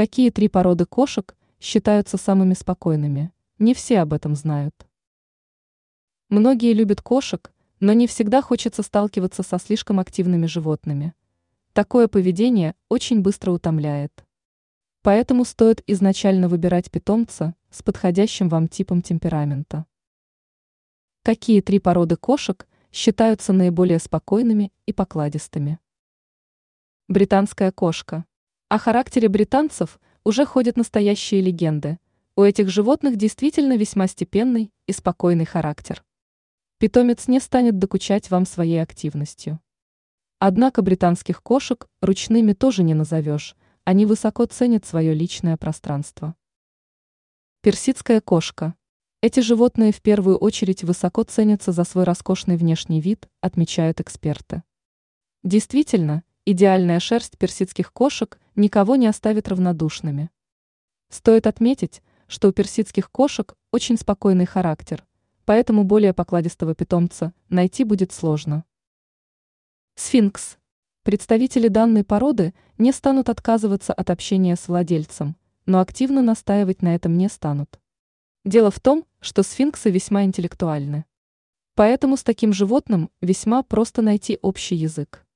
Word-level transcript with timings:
Какие 0.00 0.30
три 0.30 0.48
породы 0.48 0.86
кошек 0.86 1.36
считаются 1.60 2.16
самыми 2.16 2.54
спокойными? 2.54 3.34
Не 3.58 3.74
все 3.74 4.00
об 4.00 4.14
этом 4.14 4.34
знают. 4.34 4.74
Многие 6.30 6.72
любят 6.72 7.02
кошек, 7.02 7.52
но 7.80 7.92
не 7.92 8.06
всегда 8.06 8.40
хочется 8.40 8.82
сталкиваться 8.82 9.42
со 9.42 9.58
слишком 9.58 10.00
активными 10.00 10.46
животными. 10.46 11.12
Такое 11.74 12.08
поведение 12.08 12.74
очень 12.88 13.20
быстро 13.20 13.50
утомляет. 13.50 14.24
Поэтому 15.02 15.44
стоит 15.44 15.82
изначально 15.86 16.48
выбирать 16.48 16.90
питомца 16.90 17.54
с 17.68 17.82
подходящим 17.82 18.48
вам 18.48 18.68
типом 18.68 19.02
темперамента. 19.02 19.84
Какие 21.24 21.60
три 21.60 21.78
породы 21.78 22.16
кошек 22.16 22.66
считаются 22.90 23.52
наиболее 23.52 23.98
спокойными 23.98 24.72
и 24.86 24.94
покладистыми? 24.94 25.78
Британская 27.06 27.70
кошка. 27.70 28.24
О 28.70 28.78
характере 28.78 29.28
британцев 29.28 29.98
уже 30.22 30.46
ходят 30.46 30.76
настоящие 30.76 31.40
легенды. 31.40 31.98
У 32.36 32.44
этих 32.44 32.68
животных 32.68 33.16
действительно 33.16 33.76
весьма 33.76 34.06
степенный 34.06 34.70
и 34.86 34.92
спокойный 34.92 35.44
характер. 35.44 36.04
Питомец 36.78 37.26
не 37.26 37.40
станет 37.40 37.80
докучать 37.80 38.30
вам 38.30 38.46
своей 38.46 38.80
активностью. 38.80 39.58
Однако 40.38 40.82
британских 40.82 41.42
кошек 41.42 41.88
ручными 42.00 42.52
тоже 42.52 42.84
не 42.84 42.94
назовешь, 42.94 43.56
они 43.82 44.06
высоко 44.06 44.44
ценят 44.44 44.86
свое 44.86 45.14
личное 45.14 45.56
пространство. 45.56 46.36
Персидская 47.62 48.20
кошка. 48.20 48.76
Эти 49.20 49.40
животные 49.40 49.90
в 49.90 50.00
первую 50.00 50.36
очередь 50.36 50.84
высоко 50.84 51.24
ценятся 51.24 51.72
за 51.72 51.82
свой 51.82 52.04
роскошный 52.04 52.56
внешний 52.56 53.00
вид, 53.00 53.28
отмечают 53.40 54.00
эксперты. 54.00 54.62
Действительно, 55.42 56.22
идеальная 56.46 57.00
шерсть 57.00 57.38
персидских 57.38 57.92
кошек 57.92 58.38
никого 58.56 58.96
не 58.96 59.06
оставит 59.06 59.48
равнодушными. 59.48 60.30
Стоит 61.08 61.46
отметить, 61.46 62.02
что 62.26 62.48
у 62.48 62.52
персидских 62.52 63.10
кошек 63.10 63.54
очень 63.72 63.98
спокойный 63.98 64.46
характер, 64.46 65.04
поэтому 65.44 65.84
более 65.84 66.14
покладистого 66.14 66.74
питомца 66.74 67.32
найти 67.48 67.84
будет 67.84 68.12
сложно. 68.12 68.64
Сфинкс. 69.96 70.56
Представители 71.02 71.68
данной 71.68 72.04
породы 72.04 72.54
не 72.78 72.92
станут 72.92 73.28
отказываться 73.28 73.92
от 73.92 74.10
общения 74.10 74.54
с 74.54 74.68
владельцем, 74.68 75.36
но 75.66 75.80
активно 75.80 76.22
настаивать 76.22 76.82
на 76.82 76.94
этом 76.94 77.16
не 77.16 77.28
станут. 77.28 77.80
Дело 78.44 78.70
в 78.70 78.80
том, 78.80 79.04
что 79.20 79.42
сфинксы 79.42 79.90
весьма 79.90 80.24
интеллектуальны. 80.24 81.04
Поэтому 81.74 82.16
с 82.16 82.22
таким 82.22 82.52
животным 82.52 83.10
весьма 83.20 83.62
просто 83.62 84.02
найти 84.02 84.38
общий 84.42 84.76
язык. 84.76 85.26